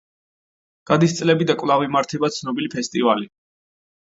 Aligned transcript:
გადის 0.91 1.13
წლები 1.19 1.47
და 1.51 1.57
კვლავ 1.63 1.83
იმართება 1.89 2.31
ცნობილი 2.39 2.73
ფესტივალი. 2.77 3.31